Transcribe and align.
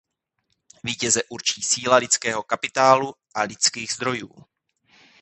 Vítěze 0.83 1.23
určí 1.23 1.61
síla 1.61 1.97
lidského 1.97 2.43
kapitálu 2.43 3.15
a 3.35 3.41
lidských 3.41 3.93
zdrojů. 3.93 4.31